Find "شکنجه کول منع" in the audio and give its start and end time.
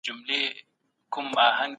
0.07-1.57